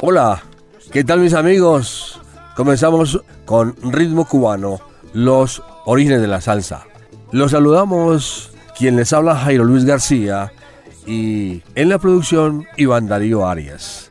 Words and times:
Hola, 0.00 0.44
¿qué 0.92 1.02
tal 1.02 1.18
mis 1.18 1.34
amigos? 1.34 2.20
Comenzamos 2.54 3.20
con 3.44 3.74
ritmo 3.82 4.26
cubano, 4.26 4.78
los 5.12 5.60
orígenes 5.86 6.20
de 6.20 6.28
la 6.28 6.40
salsa. 6.40 6.84
Los 7.32 7.50
saludamos 7.50 8.52
quien 8.76 8.94
les 8.94 9.12
habla 9.12 9.34
Jairo 9.34 9.64
Luis 9.64 9.84
García 9.84 10.52
y 11.04 11.64
en 11.74 11.88
la 11.88 11.98
producción 11.98 12.64
Iván 12.76 13.08
Darío 13.08 13.44
Arias. 13.44 14.08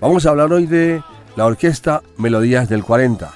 Vamos 0.00 0.26
a 0.26 0.30
hablar 0.30 0.52
hoy 0.52 0.66
de 0.66 1.02
la 1.34 1.46
orquesta 1.46 2.02
Melodías 2.18 2.68
del 2.68 2.84
40. 2.84 3.32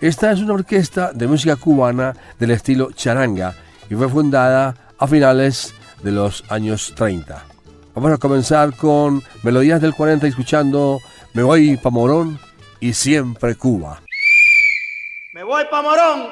Esta 0.00 0.30
es 0.30 0.38
una 0.38 0.54
orquesta 0.54 1.10
de 1.12 1.26
música 1.26 1.56
cubana 1.56 2.14
del 2.38 2.52
estilo 2.52 2.92
charanga 2.92 3.56
y 3.90 3.96
fue 3.96 4.08
fundada 4.08 4.92
a 4.96 5.08
finales 5.08 5.74
de 6.04 6.12
los 6.12 6.44
años 6.48 6.92
30. 6.94 7.57
Vamos 8.00 8.12
a 8.12 8.18
comenzar 8.18 8.76
con 8.76 9.24
Melodías 9.42 9.80
del 9.80 9.92
40 9.92 10.28
escuchando 10.28 11.00
me 11.34 11.42
voy 11.42 11.76
pa' 11.78 11.90
Morón 11.90 12.38
y 12.78 12.92
siempre 12.92 13.56
Cuba. 13.56 14.00
Me 15.32 15.42
voy 15.42 15.64
pa' 15.68 15.82
Morón. 15.82 16.28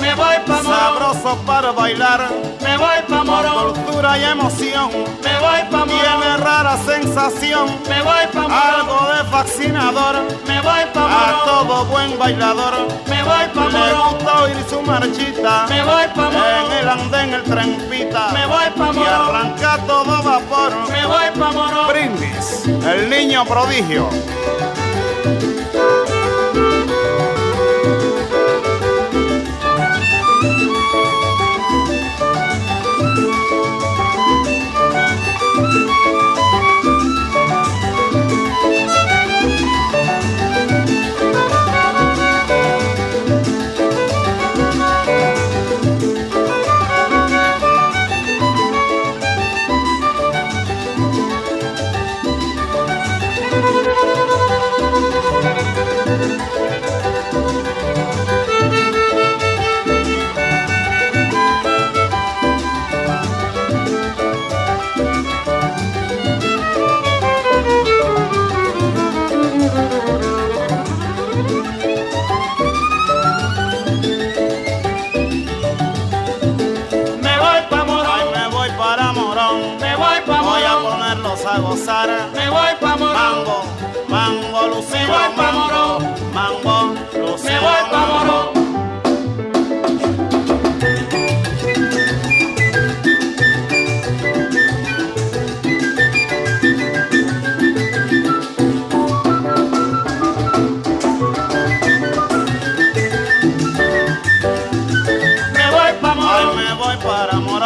Me 0.00 0.14
voy 0.14 0.36
pa' 0.46 0.62
Morón. 0.62 0.64
Sabroso 0.80 1.36
para 1.46 1.72
bailar. 1.72 2.28
Me 2.60 2.76
voy 2.76 2.98
pa' 3.08 3.16
Con 3.18 3.26
Morón. 3.26 3.74
dulzura 3.74 4.18
y 4.18 4.24
emoción. 4.24 4.90
Me 5.22 5.38
voy 5.38 5.60
pa' 5.70 5.84
Tiene 5.84 6.16
Morón. 6.16 6.40
rara 6.40 6.76
sensación. 6.84 7.66
Me 7.88 8.02
voy 8.02 8.26
pa' 8.32 8.40
Morón. 8.42 8.52
Algo 8.52 8.98
de 9.14 9.24
fascinador. 9.30 10.14
Me 10.46 10.60
voy 10.60 10.84
pa' 10.92 11.04
A 11.04 11.08
Morón. 11.08 11.40
todo 11.44 11.84
buen 11.86 12.18
bailador. 12.18 12.74
Me 13.08 13.22
voy 13.22 13.46
pa' 13.54 13.66
Le 13.66 13.78
Morón. 13.78 14.14
gusta 14.14 14.42
oír 14.42 14.56
su 14.68 14.82
marchita. 14.82 15.66
Me 15.68 15.82
voy 15.82 16.06
pa' 16.14 16.30
Morón. 16.30 16.72
En 16.72 16.78
el 16.78 16.88
andén 16.88 17.34
el 17.34 17.42
tren 17.44 17.76
pita. 17.90 18.28
Me 18.32 18.46
voy 18.46 18.70
pa' 18.76 18.90
Y 18.92 18.96
Morón. 18.98 19.08
arranca 19.36 19.78
todo 19.86 20.22
vapor. 20.22 20.72
Me 20.90 21.06
voy 21.06 21.30
pa' 21.38 21.52
Morón. 21.52 21.88
Brindis, 21.88 22.64
el 22.86 23.08
niño 23.10 23.44
prodigio. 23.44 24.08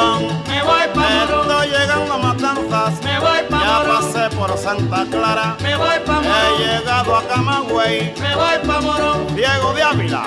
Morón. 0.06 0.42
Me 0.48 0.62
voy 0.62 0.82
pa' 0.94 1.08
Morón. 1.10 1.50
Estoy 1.50 1.68
llegando 1.68 2.14
a 2.14 2.18
Matanzas. 2.18 3.02
Me 3.02 3.18
voy 3.18 3.38
pa' 3.50 3.58
Ya 3.60 3.78
Morón. 3.78 3.96
pasé 4.12 4.36
por 4.36 4.58
Santa 4.58 5.04
Clara. 5.10 5.56
Me 5.60 5.76
voy 5.76 5.98
pa' 6.06 6.20
He 6.20 6.28
Morón. 6.28 6.58
llegado 6.60 7.16
a 7.16 7.22
Camagüey. 7.28 8.14
Me 8.20 8.34
voy 8.36 8.58
pa' 8.66 8.80
Morón. 8.80 9.26
Diego 9.36 9.72
de 9.74 9.82
Ávila. 9.82 10.22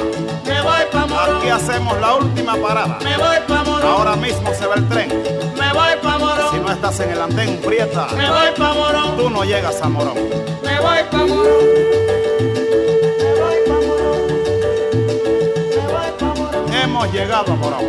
Me 0.46 0.62
voy 0.62 0.84
pa' 0.92 1.06
Morón. 1.06 1.38
Aquí 1.38 1.50
hacemos 1.50 2.00
la 2.00 2.16
última 2.16 2.56
parada. 2.56 2.98
Me 3.04 3.18
voy 3.18 3.38
pa' 3.48 3.64
Morón. 3.64 3.88
Ahora 3.92 4.16
mismo 4.16 4.54
se 4.54 4.66
va 4.68 4.76
el 4.76 4.88
tren. 4.90 5.10
Me 5.58 5.74
voy 5.74 5.96
pa' 6.02 6.14
Si 6.14 6.20
Morón. 6.20 6.62
no 6.66 6.72
estás 6.72 7.00
en 7.00 7.12
el 7.12 7.22
andén 7.22 7.62
Prieta, 7.62 8.08
Me 8.16 8.30
voy 8.30 8.50
pa' 8.58 8.74
Morón. 8.74 9.18
tú 9.18 9.30
no 9.30 9.44
llegas 9.44 9.82
a 9.82 9.90
Morón. 9.90 10.16
Me 10.64 10.80
voy 10.80 11.04
pa' 11.12 11.18
Morón. 11.18 11.64
Me 13.20 13.32
voy 13.40 13.58
pa' 13.68 13.80
Morón. 13.88 14.20
Me 15.76 15.82
voy 15.92 16.12
pa' 16.20 16.34
Morón. 16.40 16.74
Hemos 16.74 17.12
llegado 17.14 17.54
a 17.54 17.56
Morón. 17.56 17.86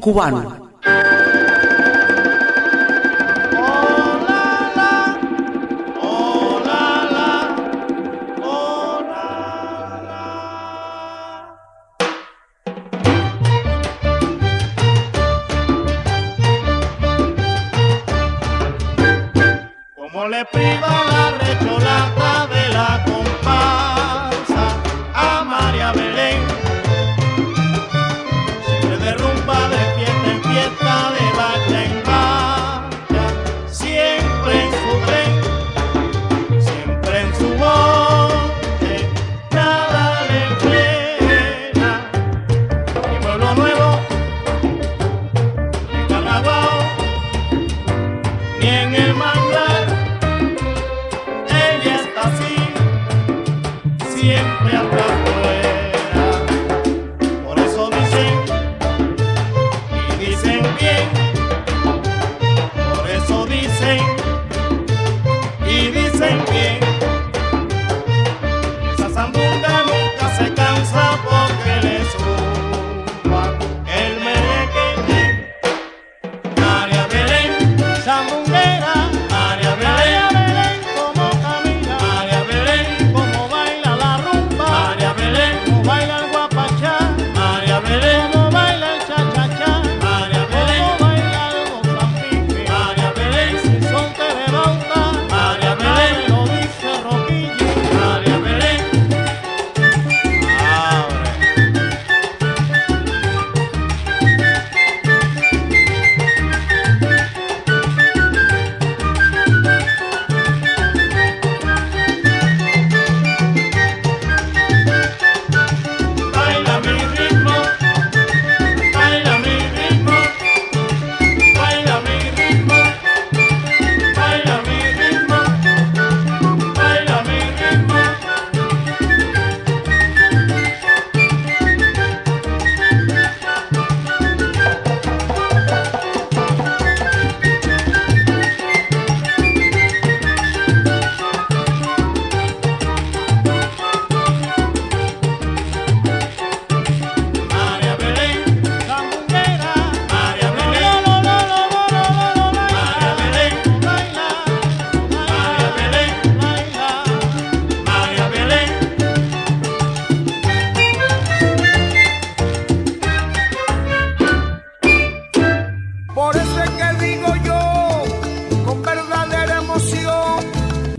Ritmo 0.00 0.59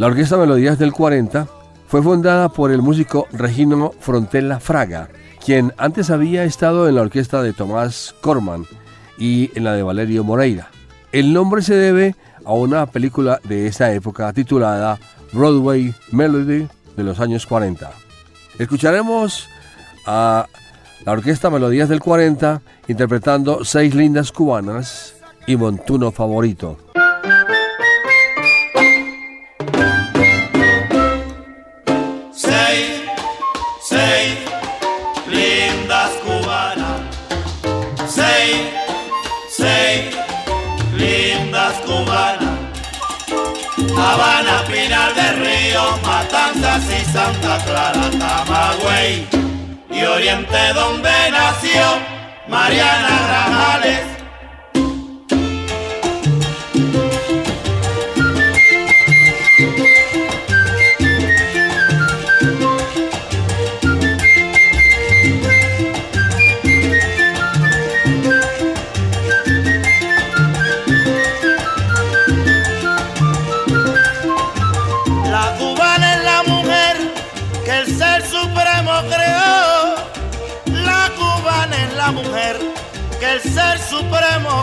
La 0.02 0.08
Orquesta 0.08 0.36
Melodías 0.36 0.80
del 0.80 0.94
40 0.94 1.48
fue 1.86 2.02
fundada 2.02 2.50
por 2.50 2.72
el 2.72 2.82
músico 2.82 3.28
Regino 3.32 3.92
Frontella 4.00 4.60
Fraga, 4.60 5.10
quien 5.46 5.76
antes 5.78 6.10
había 6.10 6.44
estado 6.44 6.90
en 6.90 6.96
la 6.96 7.04
orquesta 7.04 7.44
de 7.44 7.54
Tomás 7.54 8.16
Corman 8.20 8.66
y 9.20 9.52
en 9.54 9.64
la 9.64 9.74
de 9.74 9.84
Valerio 9.84 10.24
Moreira. 10.24 10.72
El 11.12 11.34
nombre 11.34 11.62
se 11.62 11.76
debe 11.76 12.16
a 12.44 12.54
una 12.54 12.88
película 12.88 13.40
de 13.44 13.68
esa 13.68 13.94
época 13.94 14.34
titulada 14.34 14.98
Broadway 15.34 15.94
Melody 16.12 16.68
de 16.98 17.04
los 17.04 17.20
años 17.20 17.46
40. 17.46 17.92
Escucharemos 18.58 19.50
a 20.08 20.48
la 21.06 21.12
Orquesta 21.12 21.52
Melodías 21.52 21.90
del 21.90 22.00
40 22.00 22.64
interpretando 22.88 23.64
Seis 23.64 23.94
Lindas 23.94 24.32
Cubanas 24.32 25.14
y 25.46 25.58
Montuno 25.58 26.12
Favorito. 26.12 26.80
Habana, 44.02 44.64
Pinar 44.66 45.14
del 45.14 45.46
Río, 45.46 45.84
Matanzas 46.04 46.84
y 46.90 47.06
Santa 47.06 47.58
Clara, 47.66 48.10
Camagüey 48.20 49.28
y 49.92 50.04
Oriente 50.04 50.74
donde 50.74 51.12
nació 51.32 51.84
Mariana 52.48 53.20
Grajales. 53.28 54.11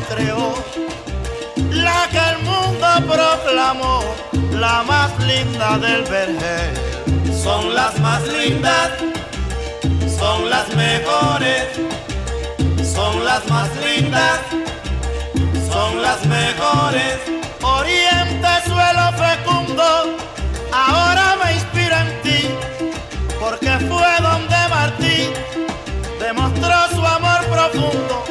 Creó. 0.09 0.55
La 1.71 2.09
que 2.11 2.19
el 2.19 2.39
mundo 2.43 3.15
proclamó, 3.15 4.01
la 4.53 4.83
más 4.83 5.11
linda 5.25 5.79
del 5.79 6.03
vergel. 6.05 6.73
Son 7.43 7.75
las 7.75 7.99
más 8.01 8.27
lindas, 8.29 8.91
son 10.19 10.51
las 10.51 10.69
mejores, 10.75 11.65
son 12.95 13.25
las 13.25 13.47
más 13.49 13.69
lindas, 13.77 14.41
son 15.71 16.03
las 16.03 16.25
mejores. 16.27 17.19
Oriente, 17.63 18.49
suelo 18.67 19.13
fecundo, 19.25 20.17
ahora 20.73 21.37
me 21.43 21.55
inspiro 21.55 21.97
en 21.97 22.23
ti, 22.23 22.51
porque 23.41 23.71
fue 23.89 24.11
donde 24.21 24.57
Martí 24.69 25.33
demostró 26.19 26.77
su 26.95 27.07
amor 27.07 27.41
profundo 27.47 28.25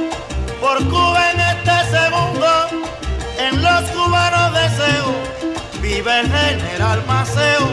por 0.60 0.78
Cuba 0.90 1.32
en. 1.32 1.38
En 1.40 1.47
los 3.82 3.90
cubanos 3.92 4.54
deseo 4.54 5.14
vive 5.82 6.20
el 6.22 6.32
general 6.32 7.04
Maceo 7.06 7.68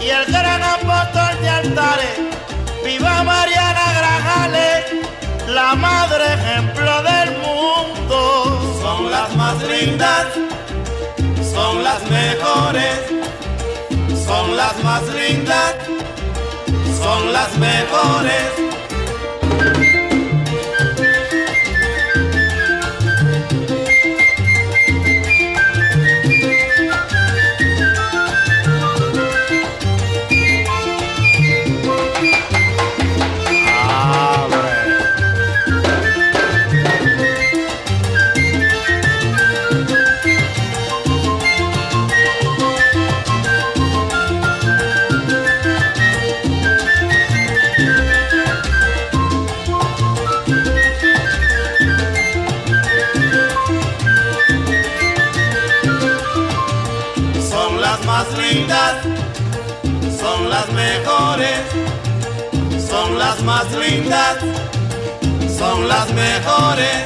y 0.00 0.08
el 0.08 0.24
gran 0.26 0.62
apóstol 0.62 1.40
de 1.40 1.48
altares. 1.48 2.18
Viva 2.84 3.22
Mariana 3.24 3.86
Grajales, 3.98 4.84
la 5.48 5.74
madre 5.74 6.34
ejemplo 6.34 6.92
del 7.02 7.30
mundo. 7.38 8.78
Son 8.80 9.10
las 9.10 9.34
más 9.36 9.56
lindas, 9.62 10.26
son 11.52 11.82
las 11.82 12.02
mejores, 12.08 12.98
son 14.26 14.56
las 14.56 14.84
más 14.84 15.02
lindas, 15.08 15.74
son 17.02 17.32
las 17.32 17.56
mejores. 17.58 18.69
Las 63.40 63.44
más 63.44 63.72
lindas, 63.72 64.38
son 65.56 65.88
las 65.88 66.12
mejores. 66.12 67.04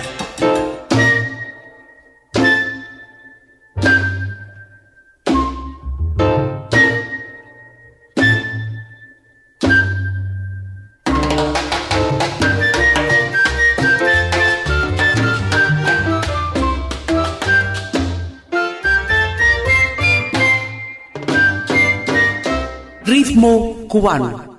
Ritmo 23.05 23.87
cubano. 23.89 24.54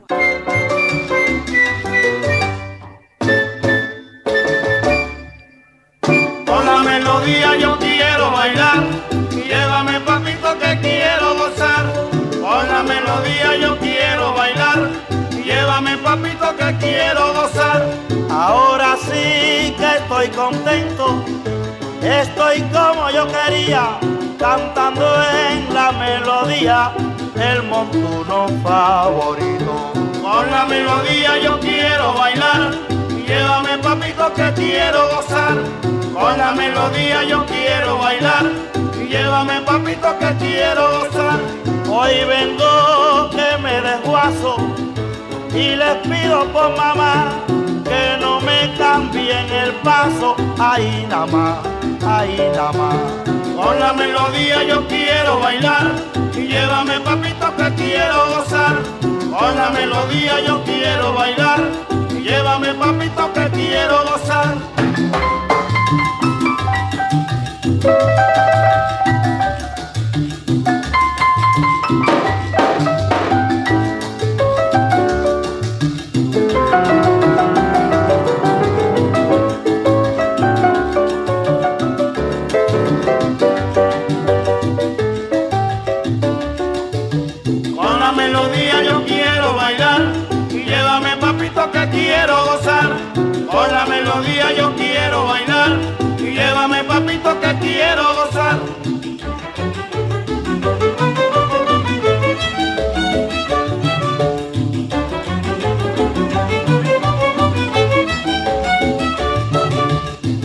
Quiero 16.86 17.34
gozar. 17.34 17.86
Ahora 18.30 18.96
sí 18.98 19.74
que 19.80 19.90
estoy 20.00 20.28
contento, 20.30 21.24
estoy 22.02 22.62
como 22.74 23.10
yo 23.10 23.26
quería, 23.28 23.98
cantando 24.38 25.06
en 25.48 25.74
la 25.74 25.92
melodía 25.92 26.92
el 27.36 27.64
montuno 27.64 28.48
favorito. 28.64 29.94
Con 30.22 30.52
la 30.52 30.66
melodía 30.66 31.38
yo 31.42 31.60
quiero 31.60 32.14
bailar, 32.14 32.74
llévame 33.28 33.78
papito 33.78 34.34
que 34.34 34.54
quiero 34.54 35.08
gozar. 35.16 35.58
Con 36.14 36.38
la 36.38 36.52
melodía 36.54 37.24
yo 37.24 37.46
quiero 37.46 37.98
bailar, 37.98 38.46
llévame 39.10 39.62
papito 39.62 40.18
que 40.20 40.36
quiero 40.46 40.84
gozar. 41.00 41.40
Hoy 41.88 42.26
vengo 42.28 43.30
que 43.30 43.58
me 43.62 43.82
desguazo 43.82 44.55
y 45.56 45.76
les 45.76 45.96
pido 46.08 46.46
por 46.52 46.76
mamá 46.76 47.32
que 47.86 48.18
no 48.20 48.42
me 48.42 48.74
cambien 48.78 49.50
el 49.50 49.72
paso, 49.76 50.36
ahí 50.60 51.06
nada 51.10 51.26
más, 51.28 51.58
ahí 52.06 52.38
nada 52.54 52.72
más. 52.74 52.96
Con 53.56 53.80
la 53.80 53.94
melodía 53.94 54.64
yo 54.64 54.86
quiero 54.88 55.40
bailar 55.40 55.94
y 56.36 56.48
llévame 56.48 57.00
papito 57.00 57.56
que 57.56 57.74
quiero 57.76 58.28
gozar. 58.36 58.82
Con 59.02 59.56
la 59.56 59.70
melodía 59.70 60.42
yo 60.46 60.62
quiero 60.64 61.14
bailar 61.14 61.62
y 62.10 62.22
llévame 62.22 62.74
papito 62.74 63.34
que 63.34 63.50
quiero 63.52 64.04
gozar. 64.04 64.56
Melodía 94.16 94.54
yo 94.54 94.74
quiero 94.76 95.26
bailar 95.28 95.78
y 96.20 96.32
llévame 96.32 96.84
papito 96.86 97.40
que 97.42 97.60
quiero 97.60 98.04
gozar. 98.16 98.60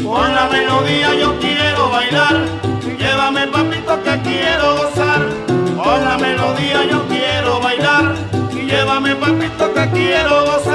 Con 0.03 0.35
la 0.35 0.49
melodía 0.51 1.15
yo 1.15 1.39
quiero 1.39 1.91
bailar 1.91 2.37
y 2.85 2.97
llévame 3.01 3.47
papito 3.47 4.03
que 4.03 4.21
quiero 4.23 4.77
gozar. 4.79 5.21
Con 5.77 6.05
la 6.05 6.19
melodía 6.19 6.85
yo 6.91 7.07
quiero 7.07 7.61
bailar 7.61 8.15
y 8.53 8.67
llévame 8.67 9.15
papito 9.15 9.73
que 9.75 9.91
quiero 9.91 10.45
gozar. 10.47 10.70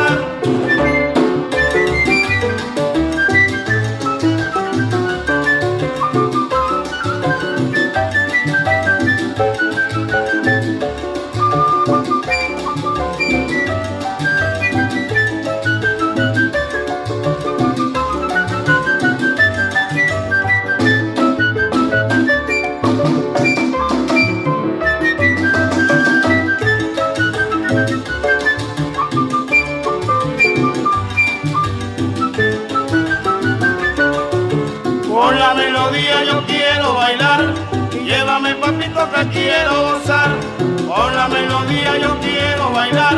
Melodía 41.28 41.98
yo 41.98 42.18
quiero 42.20 42.72
bailar 42.72 43.16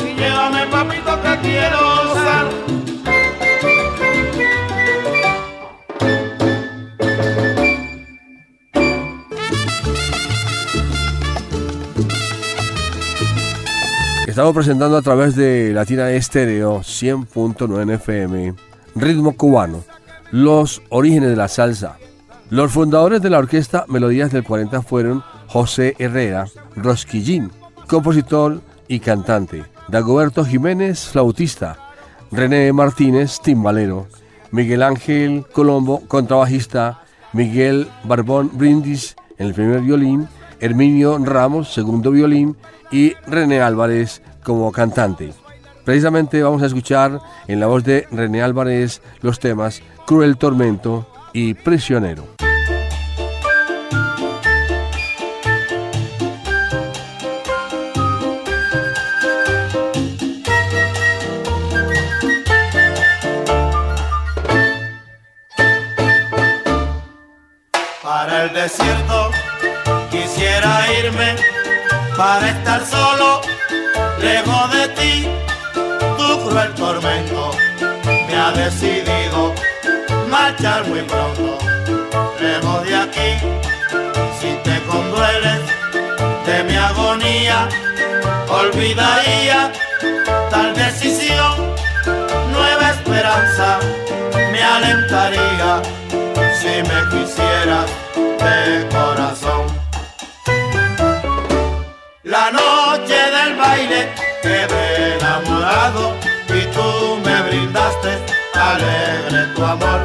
y 0.00 0.14
llévame 0.14 0.66
papito 0.66 1.22
que 1.22 1.38
quiero 1.48 1.78
gozar. 1.78 2.46
Estamos 14.26 14.54
presentando 14.54 14.96
a 14.96 15.02
través 15.02 15.34
de 15.36 15.72
Latina 15.74 16.10
Estéreo 16.12 16.80
100.9 16.80 17.94
FM, 17.94 18.54
Ritmo 18.94 19.36
Cubano, 19.36 19.84
los 20.30 20.82
orígenes 20.88 21.30
de 21.30 21.36
la 21.36 21.48
salsa. 21.48 21.98
Los 22.48 22.72
fundadores 22.72 23.20
de 23.22 23.30
la 23.30 23.38
orquesta 23.38 23.84
Melodías 23.88 24.32
del 24.32 24.44
40 24.44 24.82
fueron 24.82 25.22
José 25.52 25.96
Herrera, 25.98 26.46
Rosquillín, 26.76 27.50
compositor 27.88 28.60
y 28.86 29.00
cantante, 29.00 29.64
Dagoberto 29.88 30.44
Jiménez, 30.44 31.08
flautista, 31.08 31.76
René 32.30 32.72
Martínez, 32.72 33.40
timbalero, 33.40 34.06
Miguel 34.52 34.84
Ángel 34.84 35.44
Colombo, 35.52 36.02
contrabajista, 36.06 37.02
Miguel 37.32 37.88
Barbón 38.04 38.52
Brindis 38.52 39.16
en 39.38 39.48
el 39.48 39.54
primer 39.54 39.80
violín, 39.80 40.28
Herminio 40.60 41.18
Ramos, 41.18 41.74
segundo 41.74 42.12
violín, 42.12 42.56
y 42.92 43.14
René 43.26 43.60
Álvarez 43.60 44.22
como 44.44 44.70
cantante. 44.70 45.32
Precisamente 45.84 46.44
vamos 46.44 46.62
a 46.62 46.66
escuchar 46.66 47.20
en 47.48 47.58
la 47.58 47.66
voz 47.66 47.82
de 47.82 48.06
René 48.12 48.40
Álvarez 48.40 49.02
los 49.20 49.40
temas 49.40 49.82
Cruel 50.06 50.36
Tormento 50.36 51.08
y 51.32 51.54
Prisionero. 51.54 52.39
Para 72.20 72.50
estar 72.50 72.84
solo, 72.84 73.40
lejos 74.20 74.70
de 74.72 74.88
ti. 74.88 75.28
Tu 76.18 76.28
cruel 76.44 76.74
tormento 76.74 77.50
me 78.26 78.36
ha 78.36 78.50
decidido 78.50 79.54
marchar 80.28 80.86
muy 80.88 81.00
pronto, 81.00 81.56
lejos 82.38 82.84
de 82.84 82.94
aquí. 82.94 83.30
Si 84.38 84.50
te 84.64 84.76
condueles 84.82 85.60
de 86.44 86.64
mi 86.64 86.76
agonía, 86.76 87.66
olvidaría 88.50 89.72
tal 90.50 90.74
decisión. 90.74 91.54
Nueva 92.52 92.90
esperanza 92.96 93.78
me 94.52 94.62
alentaría 94.62 95.80
si 96.60 96.82
me 96.90 96.98
quisieras 97.12 97.88
de 98.44 98.86
corazón. 98.94 99.59
Noche 102.52 103.20
del 103.36 103.56
baile 103.56 104.08
quedé 104.42 105.16
enamorado 105.16 106.16
y 106.48 106.62
tú 106.74 107.18
me 107.24 107.42
brindaste 107.42 108.18
alegre 108.54 109.46
tu 109.54 109.64
amor. 109.64 110.00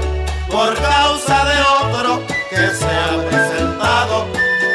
Por 0.50 0.74
causa 0.76 1.46
de 1.46 1.58
otro 1.82 2.24
que 2.50 2.68
se 2.80 2.86
ha 2.86 3.30
presentado 3.30 4.28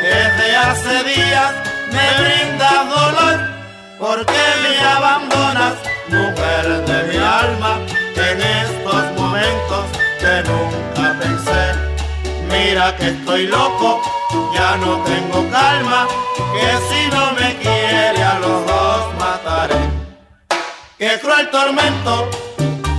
desde 0.02 0.56
hace 0.56 1.04
días 1.04 1.52
me 1.92 2.06
brinda 2.22 2.84
dolor. 2.84 3.40
Porque 3.98 4.42
me 4.62 4.78
abandonas 4.96 5.74
mujer 6.08 6.84
de 6.86 6.98
mi 7.12 7.16
alma 7.18 7.78
en 8.16 8.40
estos 8.40 9.02
momentos 9.16 9.84
que 10.18 10.42
nunca 10.48 11.16
pensé. 11.20 11.62
Mira 12.50 12.96
que 12.96 13.08
estoy 13.08 13.46
loco, 13.46 14.00
ya 14.54 14.76
no 14.76 15.02
tengo 15.04 15.48
calma, 15.50 16.06
que 16.52 16.68
si 16.88 17.08
no 17.08 17.32
me 17.32 17.56
quiere 17.56 18.22
a 18.22 18.38
los 18.38 18.66
dos 18.66 19.14
mataré. 19.18 19.80
Qué 20.98 21.18
cruel 21.20 21.50
tormento 21.50 22.28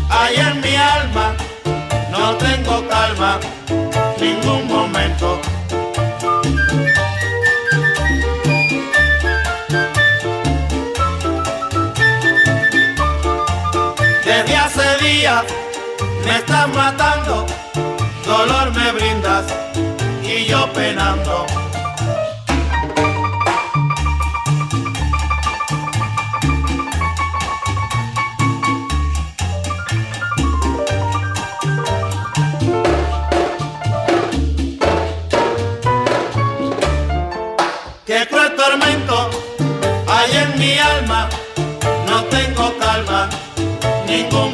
hay 0.10 0.36
en 0.36 0.62
mi 0.62 0.76
alma, 0.76 1.34
no 2.12 2.36
tengo 2.36 2.88
calma, 2.88 3.40
ningún 4.20 4.68
momento. 4.68 5.40
Desde 14.26 14.56
hace 14.56 14.98
días 15.06 15.44
me 16.26 16.36
estás 16.38 16.68
matando, 16.70 17.46
dolor 18.26 18.72
me 18.74 18.92
brindas 18.94 19.71
yo 20.52 20.68
penando. 20.74 21.46
Qué 38.06 38.28
cruel 38.30 38.56
tormento 38.58 39.30
hay 40.10 40.36
en 40.36 40.60
mi 40.60 40.78
alma, 40.78 41.30
no 42.08 42.26
tengo 42.26 42.78
calma, 42.78 43.30
ningún 44.06 44.51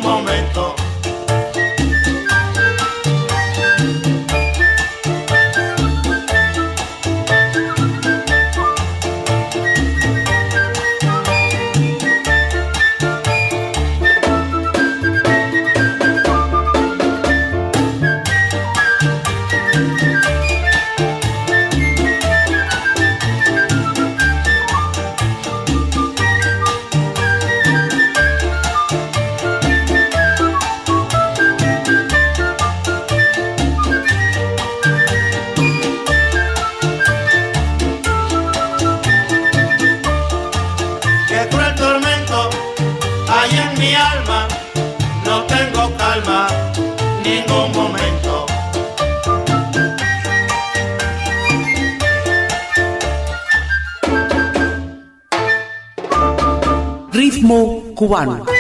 Ritmo 57.18 57.82
cubano. 57.96 58.57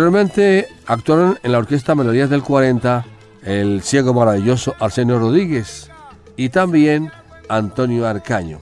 Posteriormente 0.00 0.66
actuaron 0.86 1.38
en 1.42 1.52
la 1.52 1.58
orquesta 1.58 1.94
Melodías 1.94 2.30
del 2.30 2.42
40 2.42 3.04
el 3.42 3.82
ciego 3.82 4.14
maravilloso 4.14 4.74
Arsenio 4.80 5.18
Rodríguez 5.18 5.90
y 6.38 6.48
también 6.48 7.12
Antonio 7.50 8.06
Arcaño. 8.06 8.60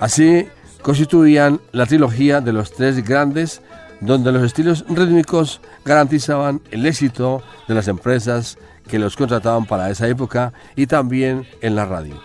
Así 0.00 0.48
constituían 0.82 1.60
la 1.70 1.86
trilogía 1.86 2.40
de 2.40 2.52
los 2.52 2.72
tres 2.72 3.04
grandes 3.04 3.62
donde 4.00 4.32
los 4.32 4.42
estilos 4.42 4.84
rítmicos 4.88 5.60
garantizaban 5.84 6.60
el 6.72 6.86
éxito 6.86 7.40
de 7.68 7.74
las 7.76 7.86
empresas 7.86 8.58
que 8.88 8.98
los 8.98 9.14
contrataban 9.14 9.64
para 9.64 9.88
esa 9.90 10.08
época 10.08 10.52
y 10.74 10.88
también 10.88 11.46
en 11.60 11.76
la 11.76 11.86
radio. 11.86 12.20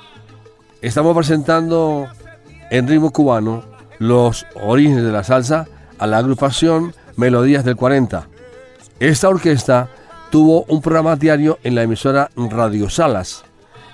Estamos 0.81 1.15
presentando 1.15 2.07
en 2.71 2.87
ritmo 2.87 3.11
cubano 3.11 3.63
los 3.99 4.47
orígenes 4.55 5.03
de 5.03 5.11
la 5.11 5.23
salsa 5.23 5.67
a 5.99 6.07
la 6.07 6.17
agrupación 6.17 6.95
Melodías 7.15 7.63
del 7.63 7.75
40. 7.75 8.27
Esta 8.99 9.29
orquesta 9.29 9.89
tuvo 10.31 10.63
un 10.63 10.81
programa 10.81 11.15
diario 11.15 11.59
en 11.63 11.75
la 11.75 11.83
emisora 11.83 12.29
Radio 12.35 12.89
Salas, 12.89 13.43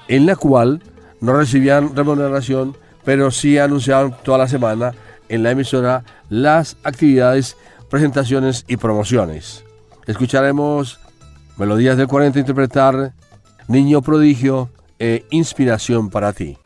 en 0.07 0.25
la 0.25 0.35
cual 0.35 0.81
no 1.19 1.33
recibían 1.33 1.95
remuneración, 1.95 2.77
pero 3.03 3.31
sí 3.31 3.57
anunciaban 3.57 4.15
toda 4.23 4.37
la 4.37 4.47
semana 4.47 4.93
en 5.27 5.43
la 5.43 5.51
emisora 5.51 6.03
las 6.29 6.77
actividades, 6.83 7.57
presentaciones 7.89 8.65
y 8.67 8.77
promociones. 8.77 9.63
Escucharemos 10.07 10.99
Melodías 11.57 11.97
del 11.97 12.07
40 12.07 12.39
interpretar 12.39 13.13
Niño 13.67 14.01
Prodigio 14.01 14.69
e 14.97 15.25
Inspiración 15.29 16.09
para 16.09 16.33
ti. 16.33 16.57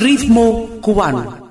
Ritmo 0.00 0.80
cubano. 0.80 1.49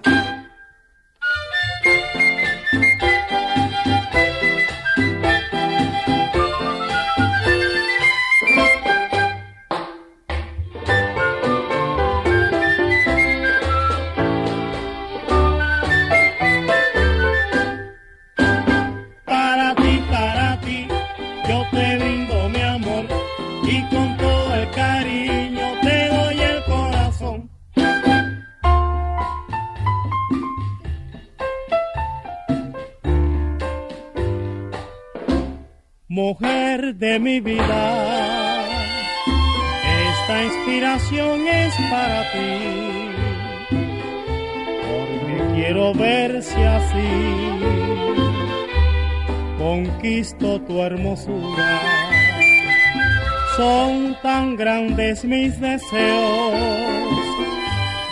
mis 55.30 55.60
deseos 55.62 56.56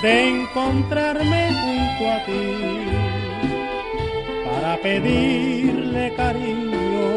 de 0.04 0.30
encontrarme 0.30 1.50
junto 1.62 2.12
a 2.12 2.26
ti 2.28 2.48
para 4.46 4.78
pedirle 4.78 6.14
cariño 6.16 7.08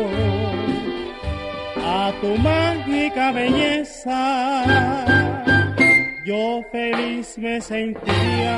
a 1.85 2.13
tu 2.23 2.35
mágica 2.39 3.33
belleza. 3.33 4.65
Yo 6.25 6.65
feliz 6.73 7.37
me 7.37 7.61
sentía 7.61 8.57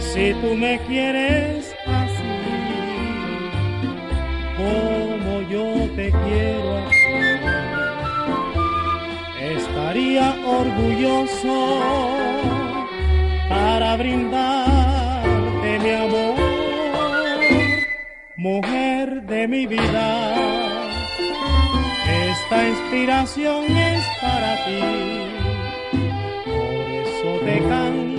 si 0.00 0.34
tú 0.40 0.56
me 0.56 0.80
quieres 0.88 1.72
así 1.86 2.32
como 4.56 5.42
yo 5.48 5.88
te 5.94 6.10
quiero. 6.10 6.69
haría 9.90 10.36
orgulloso 10.46 11.78
para 13.48 13.96
brindarte 13.96 15.78
mi 15.80 15.90
amor, 15.90 16.36
mujer 18.36 19.22
de 19.22 19.48
mi 19.48 19.66
vida. 19.66 20.34
Esta 22.30 22.68
inspiración 22.68 23.64
es 23.76 24.04
para 24.20 24.64
ti, 24.64 24.80
por 26.44 26.84
eso 27.02 27.30
te 27.44 27.58
canto 27.68 28.09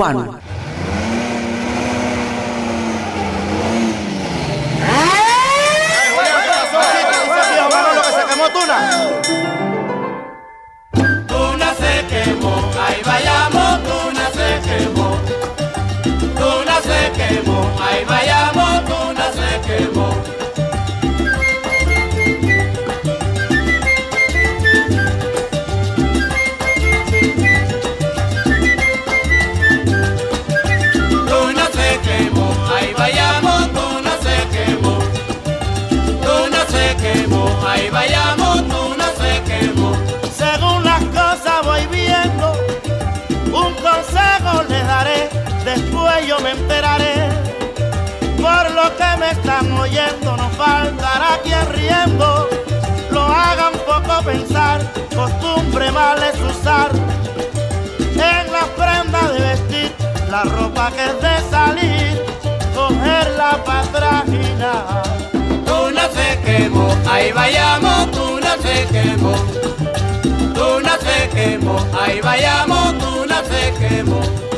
one. 0.00 0.29
Yo 46.26 46.38
me 46.40 46.52
enteraré. 46.52 47.28
Por 48.36 48.70
lo 48.70 48.96
que 48.96 49.16
me 49.18 49.30
están 49.30 49.70
oyendo, 49.72 50.36
no 50.36 50.48
faltará 50.50 51.38
quien 51.42 51.72
riendo 51.72 52.48
lo 53.10 53.22
haga 53.22 53.70
un 53.70 53.78
poco 53.80 54.22
pensar, 54.22 54.80
costumbre 55.14 55.90
mal 55.90 56.22
es 56.22 56.40
usar 56.40 56.90
en 58.14 58.52
la 58.52 58.66
prenda 58.76 59.32
de 59.32 59.40
vestir, 59.40 59.92
la 60.30 60.44
ropa 60.44 60.92
que 60.92 61.04
es 61.04 61.20
de 61.20 61.50
salir, 61.50 62.22
cogerla 62.74 63.62
para 63.64 63.82
trajinar. 63.82 65.02
Tú 65.66 65.90
no 65.92 66.02
se 66.14 66.40
quemó, 66.44 66.94
ahí 67.10 67.32
vayamos, 67.32 68.10
tú 68.12 68.40
no 68.40 68.62
se 68.62 68.86
quemó. 68.86 69.34
Tú 70.54 70.80
no 70.80 70.96
se 70.98 71.28
quemó, 71.30 71.86
ahí 72.00 72.20
vayamos, 72.20 72.98
tú 72.98 73.26
no 73.26 73.36
se 73.44 73.74
quemó. 73.78 74.49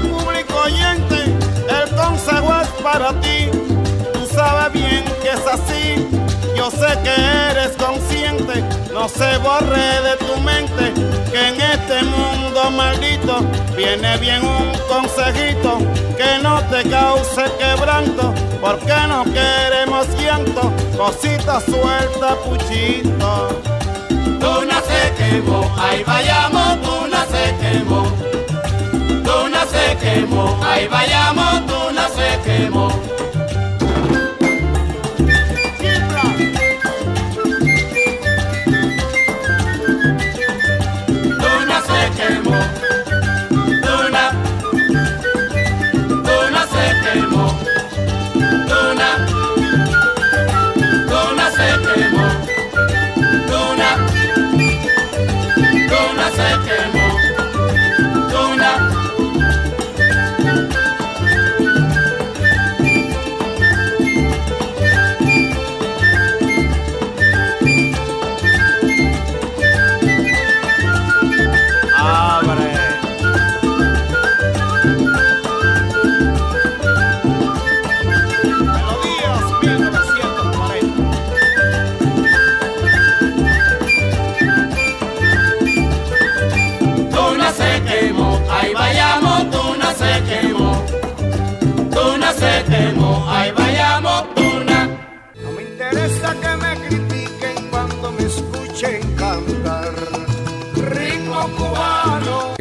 Público 0.00 0.54
oyente, 0.64 1.24
el 1.68 1.94
consejo 1.96 2.60
es 2.60 2.68
para 2.82 3.12
ti. 3.20 3.50
Tú 4.12 4.26
sabes 4.34 4.72
bien 4.72 5.04
que 5.22 5.30
es 5.30 5.46
así. 5.46 6.08
Yo 6.56 6.70
sé 6.70 6.98
que 7.02 7.14
eres 7.50 7.76
consciente, 7.76 8.64
no 8.92 9.08
se 9.08 9.38
borre 9.38 10.00
de 10.02 10.16
tu 10.24 10.40
mente 10.40 10.92
que 11.30 11.48
en 11.48 11.60
este 11.60 12.02
mundo 12.04 12.70
maldito 12.70 13.40
viene 13.76 14.16
bien 14.18 14.40
un 14.44 14.72
consejito 14.88 15.78
que 16.16 16.38
no 16.42 16.60
te 16.70 16.88
cause 16.88 17.42
quebranto, 17.58 18.32
porque 18.60 18.94
no 19.08 19.24
queremos 19.24 20.06
llanto, 20.16 20.72
cosita 20.96 21.60
suelta, 21.60 22.36
puchito. 22.44 23.48
Tú 24.08 24.64
no 24.64 24.80
se 24.88 25.14
quemó, 25.18 25.74
ahí 25.76 26.04
vayamos, 26.04 26.80
tú 26.82 27.08
no 27.08 27.20
se 27.26 27.56
quemó. 27.60 28.43
Se 29.74 29.96
quemó, 29.96 30.60
ahí 30.62 30.86
vayamos, 30.86 31.66
tú 31.66 31.92
no 31.92 32.08
se 32.08 32.28
quemó. 32.44 33.13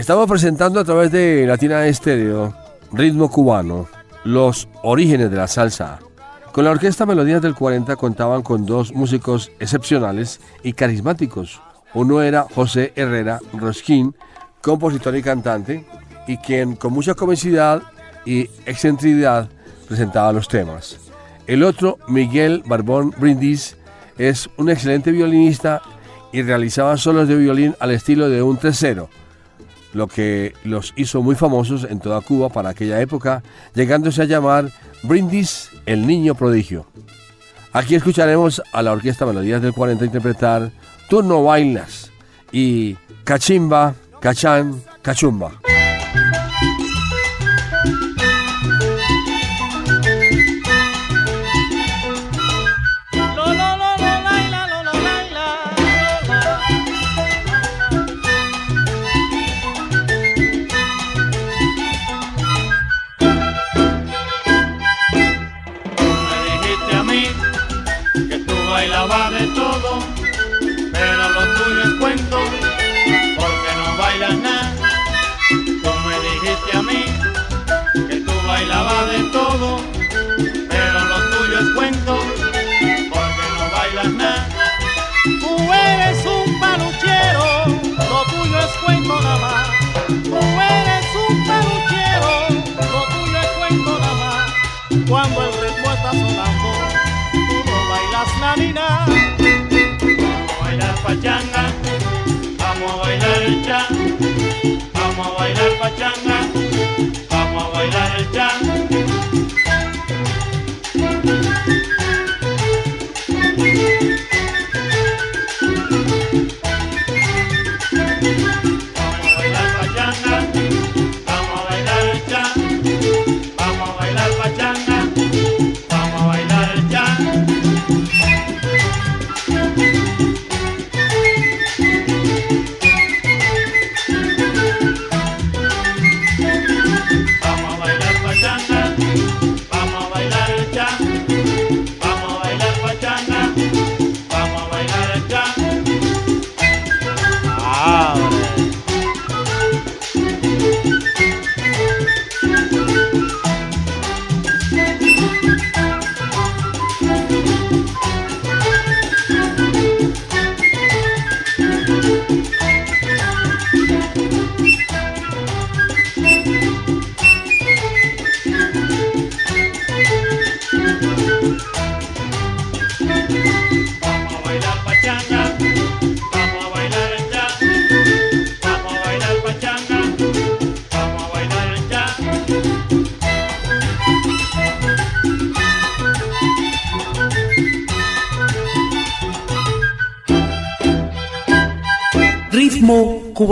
Estamos 0.03 0.27
presentando 0.29 0.81
a 0.81 0.83
través 0.83 1.13
de 1.13 1.45
Latina 1.47 1.87
Estéreo, 1.87 2.53
Ritmo 2.91 3.31
Cubano, 3.31 3.87
los 4.25 4.67
orígenes 4.81 5.31
de 5.31 5.37
la 5.37 5.47
salsa. 5.47 5.99
Con 6.51 6.65
la 6.65 6.71
orquesta 6.71 7.05
Melodías 7.05 7.41
del 7.41 7.55
40 7.55 7.95
contaban 7.95 8.41
con 8.41 8.65
dos 8.65 8.93
músicos 8.93 9.49
excepcionales 9.61 10.41
y 10.61 10.73
carismáticos. 10.73 11.61
Uno 11.93 12.21
era 12.21 12.45
José 12.53 12.91
Herrera 12.97 13.39
Rosquín, 13.53 14.13
compositor 14.59 15.15
y 15.15 15.23
cantante, 15.23 15.85
y 16.27 16.35
quien 16.35 16.75
con 16.75 16.91
mucha 16.91 17.13
comicidad 17.13 17.81
y 18.25 18.49
excentricidad 18.65 19.47
presentaba 19.87 20.33
los 20.33 20.49
temas. 20.49 20.99
El 21.47 21.63
otro, 21.63 21.97
Miguel 22.09 22.61
Barbón 22.65 23.15
Brindis, 23.17 23.77
es 24.17 24.49
un 24.57 24.69
excelente 24.69 25.13
violinista 25.13 25.81
y 26.33 26.41
realizaba 26.41 26.97
solos 26.97 27.29
de 27.29 27.37
violín 27.37 27.73
al 27.79 27.91
estilo 27.91 28.27
de 28.27 28.43
un 28.43 28.57
tercero 28.57 29.07
lo 29.93 30.07
que 30.07 30.53
los 30.63 30.93
hizo 30.95 31.21
muy 31.21 31.35
famosos 31.35 31.85
en 31.89 31.99
toda 31.99 32.21
Cuba 32.21 32.49
para 32.49 32.69
aquella 32.69 32.99
época, 32.99 33.43
llegándose 33.73 34.21
a 34.21 34.25
llamar 34.25 34.71
Brindis 35.03 35.69
el 35.85 36.05
Niño 36.05 36.35
Prodigio. 36.35 36.85
Aquí 37.71 37.95
escucharemos 37.95 38.61
a 38.71 38.81
la 38.81 38.91
Orquesta 38.91 39.25
Melodías 39.25 39.61
del 39.61 39.73
40 39.73 40.05
interpretar 40.05 40.71
Tú 41.09 41.23
no 41.23 41.43
bailas 41.43 42.11
y 42.51 42.95
Cachimba, 43.23 43.95
Cachán, 44.19 44.81
Cachumba. 45.01 45.62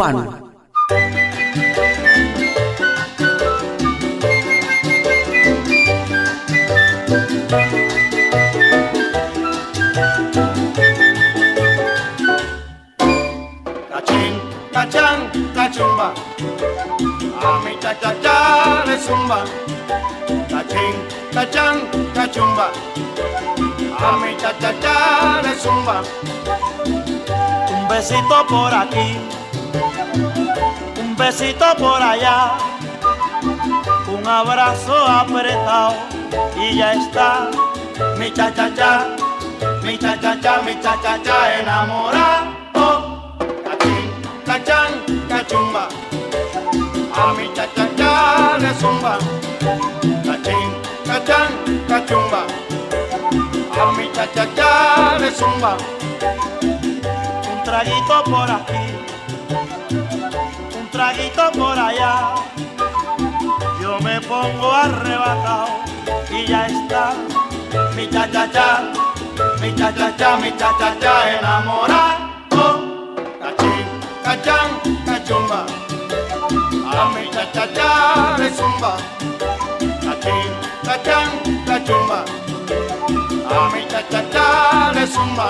Cubano. 0.01 0.51
Cachín, 13.91 14.33
cachán, 14.73 15.29
cachumba. 15.53 16.13
A 17.43 17.59
mi 17.63 17.75
cha 17.79 17.93
cha 18.01 18.13
cha 18.23 18.83
le 18.85 18.97
zumba. 18.97 19.43
Cachín, 20.49 20.95
cachán, 21.33 21.75
cachumba. 22.15 22.71
A 23.99 24.11
mi 24.17 24.35
cha 24.41 24.51
cha 24.61 24.71
cha 24.81 25.41
le 25.43 25.53
zumba. 25.55 26.01
Un 27.73 27.87
besito 27.87 28.45
por 28.47 28.73
aquí, 28.73 29.10
besito 31.51 31.75
por 31.77 32.01
allá, 32.01 32.53
un 34.07 34.25
abrazo 34.27 34.95
apretado 35.05 35.95
y 36.55 36.77
ya 36.77 36.93
está 36.93 37.49
mi 38.17 38.31
cha 38.31 38.53
cha 38.53 38.73
cha, 38.73 39.07
mi 39.83 39.97
cha 39.97 40.17
cha 40.19 40.39
cha, 40.39 40.61
mi 40.61 40.75
cha 40.81 40.95
cha 41.01 41.21
cha 41.23 41.59
enamorado. 41.59 43.31
Cachín, 43.65 44.11
cachán, 44.45 44.91
cachumba, 45.27 45.87
a 47.15 47.33
mi 47.33 47.53
cha 47.53 47.67
cha 47.75 47.87
cha 47.97 48.57
le 48.59 48.73
zumba. 48.79 49.17
Cachín, 50.25 50.71
cachán, 51.05 51.51
cachumba, 51.87 52.43
a 53.81 53.91
mi 53.97 54.09
cha 54.13 54.25
cha 54.33 54.45
cha 54.55 55.17
le 55.19 55.31
zumba. 55.31 55.77
Un 57.51 57.63
traguito 57.63 58.23
por 58.25 58.49
aquí, 58.49 58.81
traguito 61.01 61.51
por 61.53 61.77
allá. 61.79 62.35
Yo 63.81 63.99
me 64.01 64.21
pongo 64.21 64.71
arrebatado 64.71 65.69
y 66.29 66.45
ya 66.45 66.67
está 66.67 67.13
mi 67.95 68.07
cha 68.07 68.29
cha 68.31 68.43
cha, 68.51 68.67
mi 69.61 69.73
cha 69.75 69.91
cha 69.97 70.15
cha, 70.15 70.37
mi 70.37 70.51
cha 70.59 70.69
cha 70.79 70.89
cha 71.01 71.13
enamorado. 71.39 72.65
Cachín, 73.41 73.85
cachán, 74.25 74.69
cachumba, 75.07 75.65
a 76.97 77.09
mi 77.13 77.23
cha 77.33 77.45
cha 77.51 77.65
cha 77.75 78.37
le 78.37 78.49
zumba. 78.57 78.91
Cachín, 80.05 80.51
cachán, 80.85 81.29
cachumba, 81.65 82.19
a 83.55 83.69
mi 83.73 83.81
cha 83.91 84.01
cha 84.11 84.21
cha 84.33 84.45
le 84.95 85.05
zumba. 85.07 85.47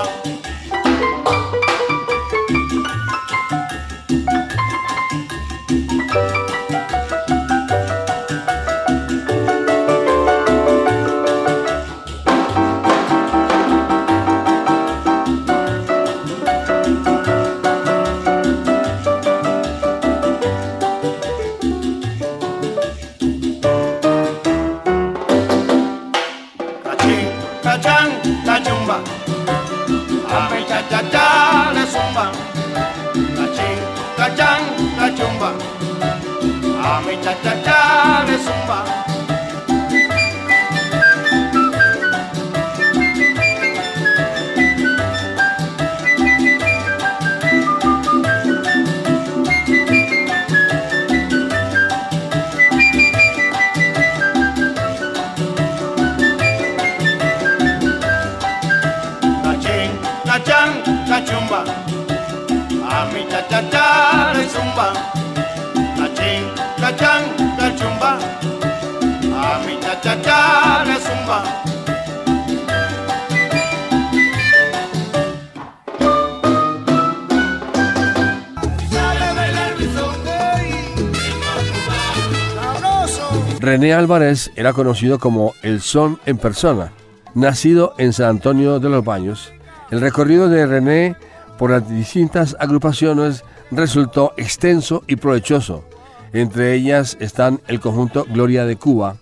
René 83.61 83.93
Álvarez 83.93 84.51
era 84.55 84.73
conocido 84.73 85.19
como 85.19 85.53
el 85.61 85.81
Son 85.81 86.19
en 86.25 86.39
persona. 86.39 86.93
Nacido 87.35 87.93
en 87.99 88.11
San 88.11 88.29
Antonio 88.29 88.79
de 88.79 88.89
los 88.89 89.05
Baños, 89.05 89.53
el 89.91 90.01
recorrido 90.01 90.49
de 90.49 90.65
René 90.65 91.15
por 91.59 91.69
las 91.69 91.87
distintas 91.87 92.57
agrupaciones 92.59 93.43
resultó 93.69 94.33
extenso 94.35 95.03
y 95.05 95.15
provechoso. 95.15 95.85
Entre 96.33 96.73
ellas 96.73 97.17
están 97.19 97.61
el 97.67 97.79
conjunto 97.79 98.25
Gloria 98.27 98.65
de 98.65 98.77
Cuba, 98.77 99.17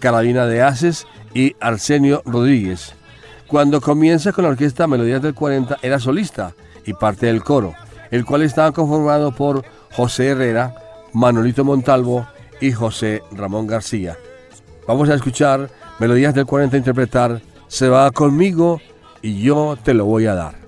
Carabina 0.00 0.44
de 0.44 0.60
Haces 0.60 1.06
y 1.32 1.56
Arsenio 1.58 2.22
Rodríguez. 2.26 2.92
Cuando 3.46 3.80
comienza 3.80 4.32
con 4.32 4.44
la 4.44 4.50
orquesta 4.50 4.86
Melodías 4.86 5.22
del 5.22 5.32
40 5.32 5.78
era 5.80 5.98
solista 5.98 6.52
y 6.84 6.92
parte 6.92 7.24
del 7.24 7.42
coro, 7.42 7.72
el 8.10 8.26
cual 8.26 8.42
estaba 8.42 8.70
conformado 8.70 9.32
por 9.32 9.64
José 9.92 10.26
Herrera, 10.26 10.74
Manolito 11.14 11.64
Montalvo 11.64 12.26
y 12.60 12.72
José 12.72 13.22
Ramón 13.32 13.66
García. 13.66 14.16
Vamos 14.86 15.08
a 15.08 15.14
escuchar 15.14 15.70
Melodías 15.98 16.34
del 16.34 16.46
40 16.46 16.76
interpretar 16.76 17.40
Se 17.66 17.88
va 17.88 18.10
conmigo 18.10 18.80
y 19.20 19.42
yo 19.42 19.76
te 19.82 19.94
lo 19.94 20.04
voy 20.04 20.26
a 20.26 20.34
dar. 20.34 20.67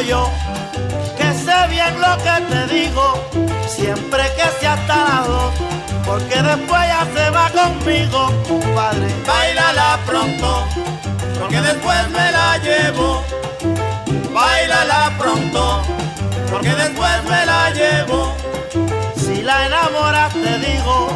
Yo, 0.00 0.30
que 1.16 1.32
sé 1.32 1.68
bien 1.68 2.00
lo 2.00 2.16
que 2.18 2.54
te 2.54 2.74
digo, 2.74 3.14
siempre 3.68 4.22
que 4.36 4.60
sea 4.60 4.74
hasta 4.74 4.96
las 5.04 5.26
dos, 5.26 5.54
porque 6.04 6.42
después 6.42 6.80
ya 6.86 7.06
se 7.14 7.30
va 7.30 7.50
conmigo, 7.50 8.32
compadre. 8.48 9.08
Bailala 9.26 9.98
pronto, 10.06 10.64
porque 11.38 11.60
después 11.60 12.10
me 12.10 12.32
la 12.32 12.58
llevo. 12.58 13.24
Bailala 14.32 15.12
pronto, 15.18 15.82
porque 16.50 16.70
después 16.70 17.24
me 17.24 17.46
la 17.46 17.70
llevo. 17.70 18.34
Si 19.16 19.42
la 19.42 19.66
enamoras 19.66 20.32
te 20.34 20.58
digo 20.58 21.08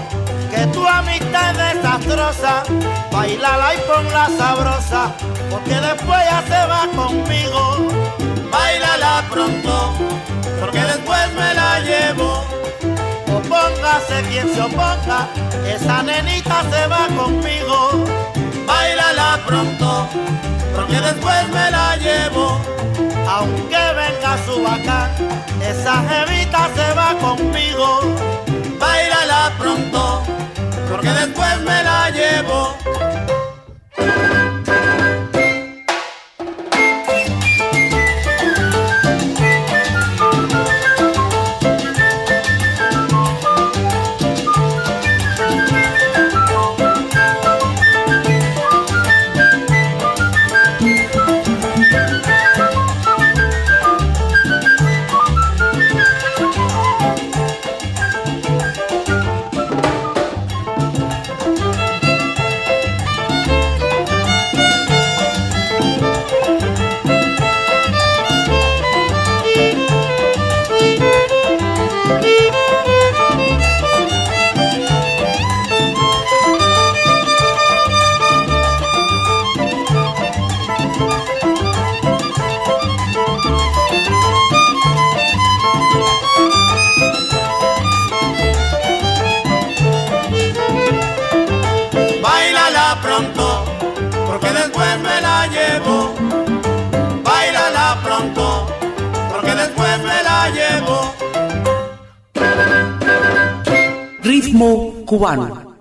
que 0.50 0.66
tu 0.68 0.86
amistad 0.86 1.50
es 1.50 1.76
desastrosa, 1.76 2.62
bailala 3.12 3.74
y 3.74 3.78
ponla 3.78 4.28
sabrosa, 4.38 5.12
porque 5.50 5.74
después 5.74 6.20
ya 6.30 6.42
se 6.48 6.66
va 6.66 6.88
conmigo. 6.96 8.10
Opóngase 14.00 14.22
quien 14.28 14.54
se 14.54 14.60
oponga, 14.60 15.28
esa 15.66 16.02
nenita 16.02 16.62
se 16.70 16.86
va 16.86 17.06
conmigo. 17.08 18.04
Bailala 18.66 19.40
pronto, 19.46 20.08
porque 20.74 21.00
después 21.00 21.48
me 21.48 21.70
la 21.70 21.96
llevo. 21.96 22.60
Aunque 23.28 23.76
venga 23.76 24.38
su 24.46 24.62
bacán, 24.62 25.10
esa 25.62 26.02
jevita 26.08 26.70
se 26.74 26.94
va 26.94 27.14
conmigo. 27.18 28.00
Bailala 28.78 29.52
pronto, 29.58 30.22
porque 30.90 31.10
después 31.10 31.60
me 31.60 31.82
la 31.82 32.10
llevo. 32.10 32.76
Cubano. 105.10 105.74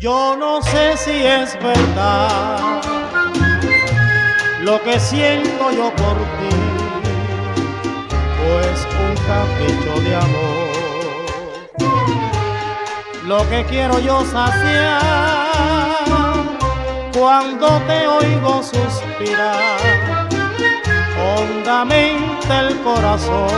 Yo 0.00 0.34
no 0.38 0.62
sé 0.62 0.96
si 0.96 1.10
es 1.10 1.58
verdad 1.62 2.80
lo 4.62 4.82
que 4.82 4.98
siento 4.98 5.70
yo 5.72 5.94
por 5.94 6.16
ti, 6.38 6.56
pues 8.40 8.88
un 8.98 9.14
capricho 9.26 10.00
de 10.00 10.16
amor. 10.16 10.71
Lo 13.32 13.48
que 13.48 13.64
quiero 13.64 13.98
yo 13.98 14.22
saciar. 14.26 15.00
Cuando 17.18 17.66
te 17.86 18.06
oigo 18.06 18.62
suspirar 18.62 19.78
hondamente 21.34 22.58
el 22.58 22.78
corazón. 22.82 23.48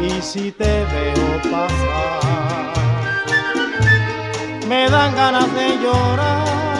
Y 0.00 0.22
si 0.22 0.52
te 0.52 0.84
veo 0.92 1.42
pasar 1.50 2.20
me 4.68 4.88
dan 4.88 5.12
ganas 5.16 5.52
de 5.52 5.68
llorar. 5.82 6.78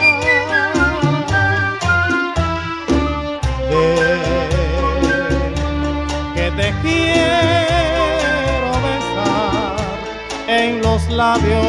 Ven, 3.69 4.21
que 6.33 6.51
te 6.51 6.73
quiero 6.81 7.52
labios 11.13 11.65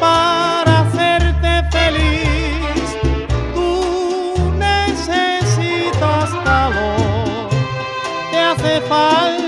para 0.00 0.80
hacerte 0.80 1.62
feliz. 1.70 2.98
Tú 3.54 4.52
necesitas 4.58 6.30
calor, 6.44 7.48
te 8.30 8.38
hace 8.38 8.80
falta 8.82 9.43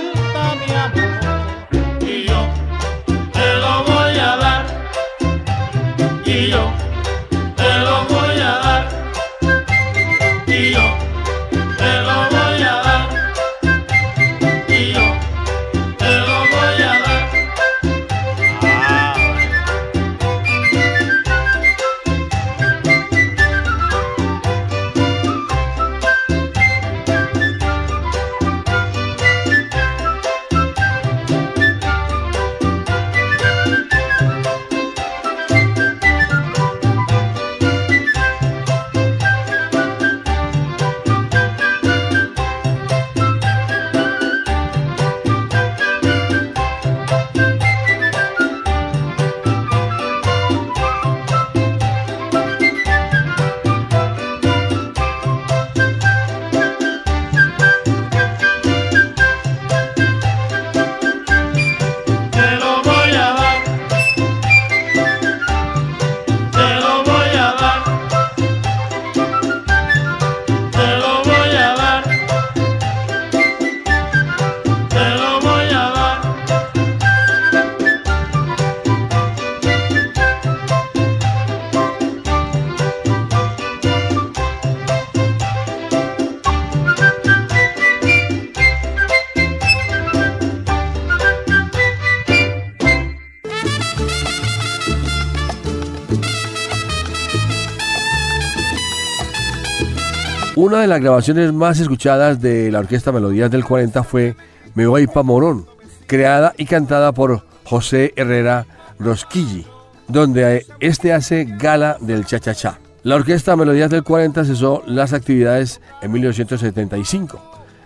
Una 100.66 100.80
de 100.80 100.88
las 100.88 101.00
grabaciones 101.00 101.52
más 101.52 101.78
escuchadas 101.78 102.40
de 102.40 102.72
la 102.72 102.80
Orquesta 102.80 103.12
Melodías 103.12 103.52
del 103.52 103.64
40 103.64 104.02
fue 104.02 104.34
Me 104.74 104.88
voy 104.88 105.06
pa' 105.06 105.22
Morón, 105.22 105.64
creada 106.08 106.54
y 106.56 106.64
cantada 106.64 107.12
por 107.12 107.44
José 107.62 108.12
Herrera 108.16 108.66
Rosquilli, 108.98 109.64
donde 110.08 110.66
este 110.80 111.12
hace 111.12 111.44
gala 111.44 111.98
del 112.00 112.26
cha-cha-cha. 112.26 112.80
La 113.04 113.14
Orquesta 113.14 113.54
Melodías 113.54 113.90
del 113.90 114.02
40 114.02 114.44
cesó 114.44 114.82
las 114.88 115.12
actividades 115.12 115.80
en 116.02 116.10
1975. 116.10 117.40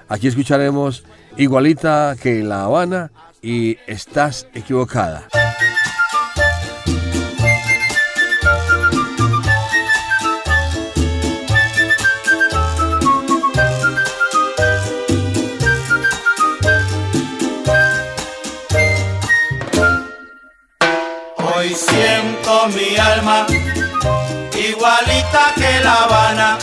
Aquí 0.08 0.28
escucharemos 0.28 1.04
Igualita 1.36 2.16
que 2.18 2.42
La 2.42 2.64
Habana 2.64 3.10
y 3.42 3.76
Estás 3.86 4.46
equivocada. 4.54 5.28
Mi 22.68 22.96
alma 22.98 23.46
igualita 24.54 25.52
que 25.54 25.80
La 25.82 25.94
Habana, 26.02 26.58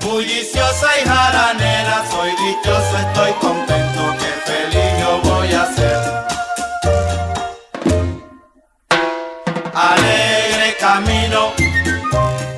bulliciosa 0.00 0.88
y 0.98 1.08
jaranera. 1.08 2.02
Soy 2.10 2.30
dichoso, 2.30 2.98
estoy 3.06 3.32
contento, 3.34 4.16
que 4.18 4.50
feliz 4.50 4.92
yo 5.00 5.20
voy 5.30 5.52
a 5.52 5.66
ser. 5.74 6.00
Alegre 9.74 10.76
camino 10.80 11.52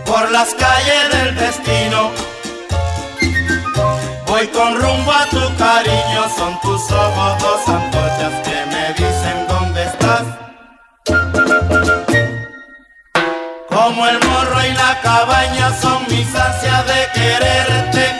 por 0.06 0.30
las 0.30 0.54
calles 0.54 1.10
del 1.10 1.36
destino. 1.36 2.10
Voy 4.26 4.46
con 4.48 4.80
rumbo 4.80 5.12
a 5.12 5.26
tu 5.26 5.56
cariño, 5.56 6.28
son 6.36 6.60
tus 6.60 6.92
ojos 6.92 7.42
dos 7.42 7.68
antorchas 7.68 7.93
Como 13.84 14.06
el 14.06 14.18
morro 14.18 14.64
y 14.64 14.72
la 14.72 14.98
cabaña 15.02 15.70
son 15.78 16.06
mis 16.08 16.34
ansias 16.34 16.86
de 16.86 17.06
quererte. 17.12 18.13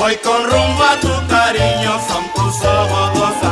Voy 0.00 0.16
con 0.16 0.42
rumbo 0.44 0.82
a 0.82 0.98
tu 0.98 1.08
cariño, 1.28 2.00
son 2.08 2.24
tus 2.34 2.64
ojos 2.64 3.49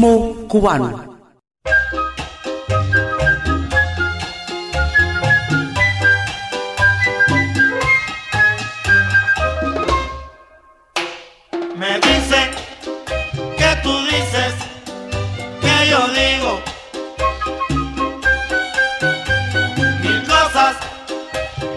Cubano. 0.00 1.18
Me 11.76 11.94
dice 11.96 12.50
que 13.56 13.76
tú 13.82 13.92
dices 14.04 14.54
que 15.60 15.90
yo 15.90 16.00
digo 16.08 16.60
mil 20.00 20.22
cosas 20.28 20.76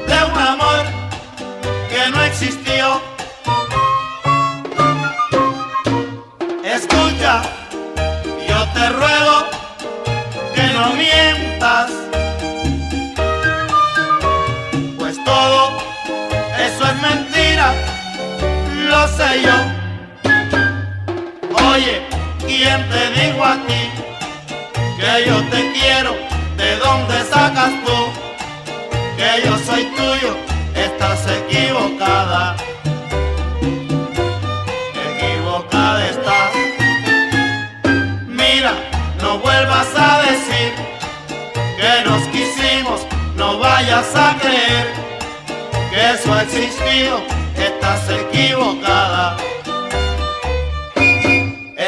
de 0.07 0.31
un 0.31 0.37
amor 0.37 0.85
que 1.89 2.11
no 2.11 2.23
existió. 2.23 3.10
No 10.81 10.93
mientas, 10.93 11.91
pues 14.97 15.23
todo 15.23 15.77
eso 16.57 16.83
es 16.91 17.01
mentira, 17.01 17.73
lo 18.89 19.07
sé 19.09 19.29
yo. 19.45 19.57
Oye, 21.71 22.01
¿quién 22.47 22.79
te 22.89 23.01
dijo 23.19 23.45
a 23.45 23.57
ti 23.67 23.83
que 24.99 25.29
yo 25.29 25.37
te 25.51 25.71
quiero? 25.73 26.15
¿De 26.57 26.75
dónde 26.77 27.15
sacas 27.31 27.73
tú 27.85 27.99
que 29.17 29.47
yo 29.47 29.55
soy 29.59 29.83
tuyo? 29.95 30.35
Estás 30.73 31.27
equivocada. 31.27 32.55
Vuelvas 39.39 39.87
a 39.95 40.21
decir 40.23 40.73
que 41.77 42.09
nos 42.09 42.23
quisimos, 42.27 43.05
no 43.35 43.59
vayas 43.59 44.15
a 44.15 44.35
creer 44.39 44.93
que 45.89 46.11
eso 46.11 46.33
ha 46.33 46.43
existido. 46.43 47.21
Estás 47.55 48.09
equivocada 48.09 49.37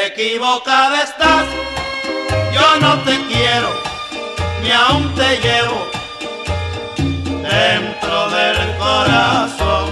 equivocada 0.06 1.02
estás. 1.02 1.46
Yo 2.52 2.80
no 2.80 2.98
te 3.02 3.16
quiero, 3.26 3.70
ni 4.62 4.70
aún 4.70 5.14
te 5.14 5.38
llevo 5.38 5.90
dentro 7.42 8.30
del 8.30 8.76
corazón. 8.78 9.83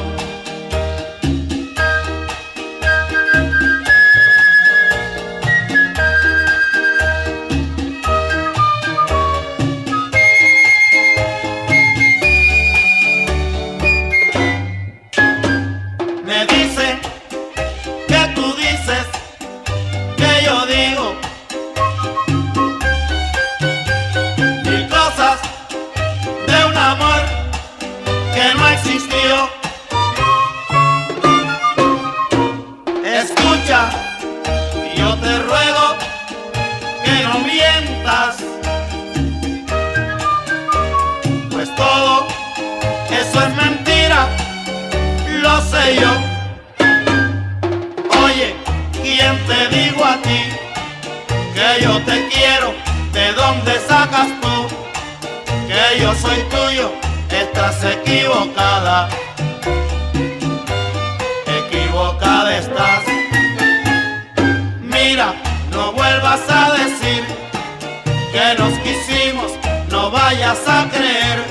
Que 55.68 56.00
yo 56.00 56.14
soy 56.14 56.42
tuyo? 56.50 56.92
Estás 57.30 57.84
equivocada. 57.84 59.08
Equivocada 61.46 62.58
estás. 62.58 63.04
Mira, 64.80 65.34
no 65.70 65.92
vuelvas 65.92 66.40
a 66.48 66.72
decir 66.72 67.24
que 68.32 68.54
nos 68.58 68.78
quisimos, 68.80 69.52
no 69.90 70.10
vayas 70.10 70.58
a 70.66 70.88
creer 70.90 71.44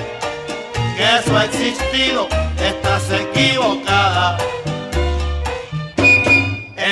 que 0.97 1.03
eso 1.17 1.37
ha 1.37 1.45
existido. 1.45 2.27
Estás 2.57 3.03
equivocada 3.11 4.37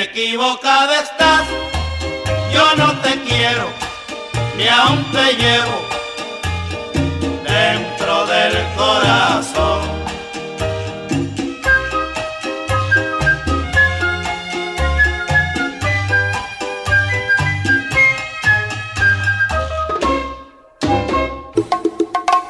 equivocada 0.02 1.00
estás. 1.00 1.46
Yo 2.52 2.64
no 2.76 2.92
te 3.00 3.20
quiero, 3.22 3.66
ni 4.60 4.68
aún 4.68 5.02
te 5.10 5.26
llevo 5.42 5.78
dentro 7.48 8.26
del 8.26 8.54
corazón. 8.76 9.82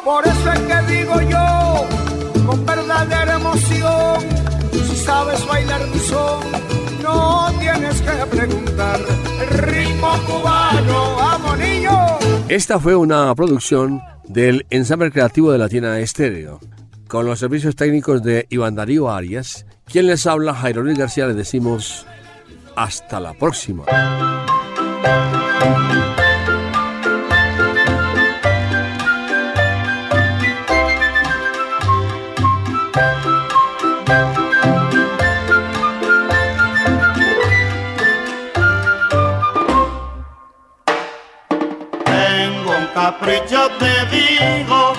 Por 0.05 0.27
eso 0.27 0.53
es 0.53 0.61
que 0.69 0.79
digo 0.93 1.21
yo, 1.35 1.87
con 2.45 2.67
verdadera 2.67 3.35
emoción, 3.35 4.19
si 4.73 4.97
sabes 4.97 5.47
bailar 5.47 5.87
mi 5.87 6.01
son, 6.01 6.41
no 7.03 7.53
tienes 7.61 8.03
que 8.03 8.27
preguntar. 8.37 8.99
El 9.43 9.49
ritmo 9.59 10.11
cubano. 10.27 11.00
Esta 12.51 12.81
fue 12.81 12.97
una 12.97 13.33
producción 13.37 14.03
del 14.27 14.67
ensamble 14.71 15.13
creativo 15.13 15.53
de 15.53 15.59
Latina 15.59 16.01
Estéreo, 16.01 16.59
con 17.07 17.25
los 17.25 17.39
servicios 17.39 17.77
técnicos 17.77 18.25
de 18.25 18.49
Iván 18.51 18.75
Darío 18.75 19.09
Arias. 19.09 19.67
Quien 19.85 20.09
les 20.09 20.27
habla, 20.27 20.53
Jairo 20.53 20.83
Luis 20.83 20.99
García, 20.99 21.29
les 21.29 21.37
decimos 21.37 22.07
hasta 22.75 23.21
la 23.21 23.35
próxima. 23.35 23.85
Capricho 43.11 43.69
te 43.81 43.95
digo, 44.17 44.93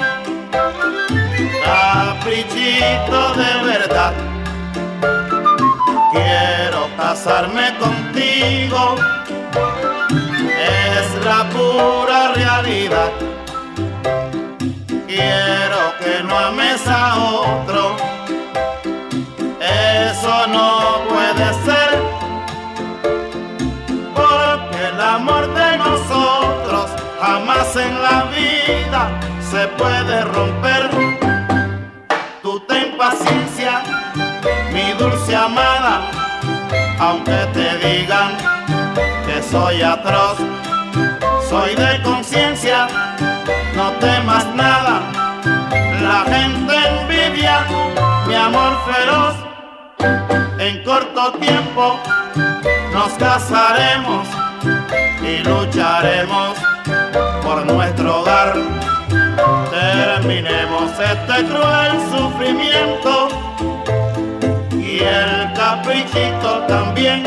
caprichito 1.63 3.33
de 3.35 3.51
verdad. 3.71 4.13
Quiero 6.11 6.89
casarme 6.97 7.73
contigo, 7.77 8.95
es 10.59 11.25
la 11.25 11.49
pura 11.49 12.33
realidad. 12.33 13.11
Quiero 15.07 15.81
que 16.01 16.23
no 16.23 16.37
ames 16.37 16.85
a 16.87 17.15
otro, 17.17 17.95
eso 19.61 20.47
no 20.47 20.69
puede 21.07 21.47
ser, 21.65 21.89
porque 24.13 24.87
el 24.93 25.01
amor 25.01 25.47
de 25.53 25.77
nosotros 25.77 25.90
en 27.61 28.01
la 28.01 28.23
vida 28.23 29.19
se 29.39 29.67
puede 29.77 30.23
romper. 30.23 30.89
Tú 32.41 32.59
ten 32.61 32.97
paciencia, 32.97 33.83
mi 34.73 34.91
dulce 34.97 35.35
amada, 35.35 36.09
aunque 36.99 37.37
te 37.53 37.77
digan 37.77 38.31
que 39.27 39.43
soy 39.43 39.83
atroz, 39.83 40.39
soy 41.47 41.75
de 41.75 42.01
conciencia, 42.01 42.87
no 43.75 43.91
temas 43.99 44.45
nada, 44.55 45.01
la 46.01 46.23
gente 46.33 46.73
envidia 46.89 47.63
mi 48.27 48.33
amor 48.33 48.75
feroz, 48.89 49.35
en 50.57 50.83
corto 50.83 51.33
tiempo 51.33 51.99
nos 52.91 53.11
casaremos 53.19 54.27
y 55.21 55.43
lucharemos 55.43 56.70
por 57.51 57.65
nuestro 57.65 58.21
hogar. 58.21 58.53
Terminemos 59.71 60.91
este 60.91 61.45
cruel 61.47 61.91
sufrimiento 62.09 63.27
y 64.73 64.99
el 64.99 65.51
caprichito 65.53 66.63
también. 66.67 67.23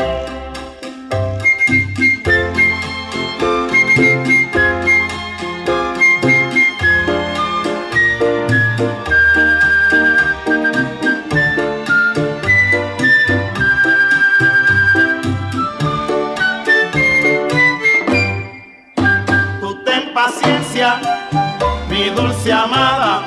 Mi 21.89 22.09
dulce 22.09 22.51
amada, 22.51 23.21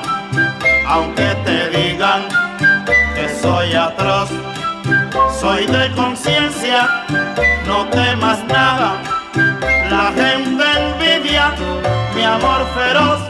aunque 0.87 1.29
te 1.45 1.71
digan 1.71 2.23
que 3.15 3.29
soy 3.41 3.75
atroz, 3.75 4.31
soy 5.41 5.67
de 5.67 5.91
conciencia, 5.93 7.05
no 7.67 7.87
temas 7.87 8.39
nada, 8.45 8.91
la 9.91 10.13
gente 10.21 10.65
envidia 10.81 11.55
mi 12.15 12.25
amor 12.25 12.61
feroz, 12.75 13.21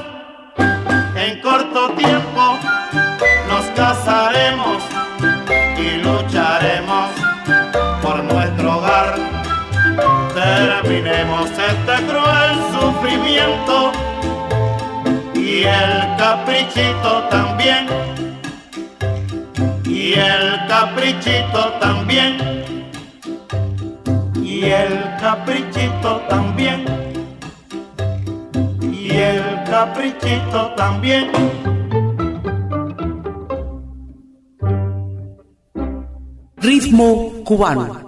en 1.16 1.40
corto 1.40 1.90
tiempo 1.90 2.58
nos 3.48 3.64
casaremos 3.76 4.82
y 5.78 6.02
lucharemos 6.02 7.10
por 8.02 8.22
nuestro 8.24 8.76
hogar. 8.76 9.14
Terminemos 10.34 11.50
este 11.50 12.06
cruel 12.06 12.54
sufrimiento 12.72 13.92
y 15.58 15.64
el 15.64 16.16
caprichito 16.16 17.24
también. 17.30 17.86
Y 19.84 20.12
el 20.12 20.66
caprichito 20.68 21.72
también. 21.80 22.32
Y 24.36 24.64
el 24.66 25.16
caprichito 25.20 26.20
también. 26.28 26.84
Y 28.92 29.10
el 29.10 29.42
caprichito 29.68 30.74
también. 30.76 31.32
Ritmo 36.58 37.32
cubano. 37.44 38.07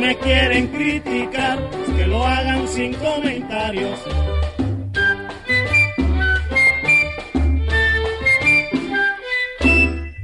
Me 0.00 0.16
quieren 0.16 0.68
criticar, 0.68 1.58
que 1.96 2.06
lo 2.06 2.26
hagan 2.26 2.66
sin 2.66 2.94
comentarios. 2.94 3.98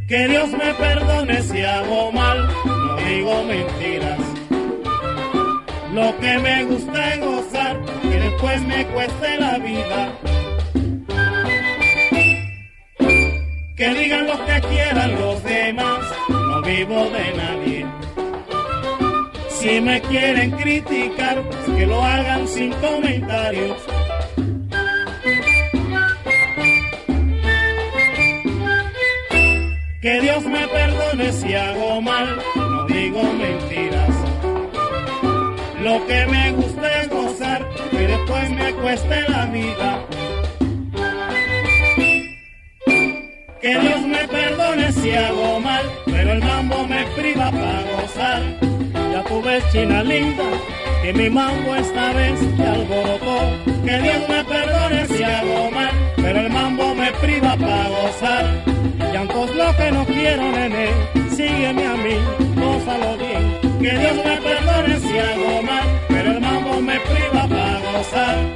Que 0.09 0.29
Dios 0.29 0.49
me 0.53 0.73
perdone 0.75 1.43
si 1.43 1.63
hago 1.63 2.11
mal, 2.13 2.49
no 2.65 2.97
digo 2.97 3.45
mentiras. 3.45 4.21
Lo 5.93 6.17
que 6.21 6.39
me 6.39 6.65
gusta 6.65 7.15
es 7.15 7.21
gozar, 7.21 7.81
que 8.03 8.21
después 8.21 8.63
me 8.63 8.87
cueste 8.87 9.37
la 9.39 9.59
vida. 9.59 10.13
Que 13.77 13.89
digan 13.91 14.27
lo 14.27 14.47
que 14.47 14.61
quieran 14.69 15.21
los 15.21 15.43
demás, 15.43 16.01
no 16.31 16.63
vivo 16.63 17.11
de 17.11 17.37
nadie. 17.37 17.76
Si 19.67 19.81
me 19.81 20.01
quieren 20.01 20.53
criticar, 20.53 21.43
pues 21.43 21.77
que 21.77 21.87
lo 21.87 22.01
hagan 22.01 22.47
sin 22.47 22.73
comentarios. 22.75 23.77
Que 30.01 30.21
Dios 30.21 30.45
me 30.45 30.69
perdone 30.69 31.33
si 31.33 31.53
hago 31.55 32.01
mal, 32.01 32.39
no 32.55 32.87
digo 32.87 33.23
mentiras. 33.25 34.15
Lo 35.83 36.07
que 36.07 36.27
me 36.27 36.53
gusta 36.53 37.03
es 37.03 37.09
gozar, 37.09 37.69
que 37.91 38.07
después 38.07 38.51
me 38.51 38.73
cueste 38.73 39.29
la 39.29 39.47
vida. 39.47 40.07
Que 43.61 43.79
Dios 43.81 44.01
me 44.03 44.29
perdone 44.29 44.93
si 44.93 45.11
hago 45.11 45.59
mal, 45.59 45.91
pero 46.05 46.33
el 46.35 46.39
mambo 46.45 46.87
me 46.87 47.05
priva 47.17 47.51
para 47.51 47.83
gozar. 48.01 48.66
Ya 49.17 49.25
tú 49.25 49.41
ves, 49.41 49.65
china 49.73 50.05
linda, 50.05 50.45
que 51.03 51.11
mi 51.15 51.31
mambo 51.31 51.75
esta 51.75 52.13
vez 52.13 52.39
te 52.55 52.63
alborotó. 52.63 53.39
Que 53.83 53.99
Dios 54.03 54.29
me 54.29 54.45
perdone 54.45 55.07
si 55.07 55.23
hago 55.23 55.71
mal, 55.71 55.91
pero 56.17 56.41
el 56.41 56.51
mambo 56.53 56.95
me 56.95 57.11
priva 57.13 57.57
para 57.57 57.89
gozar. 57.89 58.45
Llantos 59.15 59.57
lo 59.57 59.75
que 59.75 59.91
no 59.91 60.05
quiero, 60.05 60.53
nene, 60.53 60.89
sígueme 61.35 61.87
a 61.87 61.97
mí, 61.97 62.17
gózalo 62.57 63.17
bien. 63.17 63.79
Que 63.81 63.99
Dios 63.99 64.17
me 64.17 64.37
perdone 64.37 65.01
si 65.01 65.19
hago 65.19 65.63
mal, 65.63 65.87
pero 66.09 66.33
el 66.33 66.41
mambo 66.43 66.81
me 66.83 67.01
priva 67.01 67.49
para 67.49 67.81
gozar. 67.93 68.56